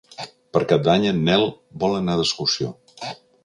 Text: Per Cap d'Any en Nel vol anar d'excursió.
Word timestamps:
Per 0.55 0.61
Cap 0.71 0.87
d'Any 0.87 1.05
en 1.11 1.21
Nel 1.29 1.47
vol 1.85 1.95
anar 2.01 2.19
d'excursió. 2.23 2.75